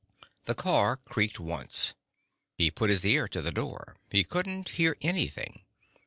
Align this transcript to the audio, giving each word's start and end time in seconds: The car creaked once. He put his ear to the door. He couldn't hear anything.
The 0.45 0.55
car 0.55 0.97
creaked 0.97 1.39
once. 1.39 1.93
He 2.57 2.71
put 2.71 2.89
his 2.89 3.05
ear 3.05 3.27
to 3.27 3.39
the 3.39 3.51
door. 3.51 3.97
He 4.09 4.23
couldn't 4.23 4.69
hear 4.69 4.97
anything. 5.03 5.61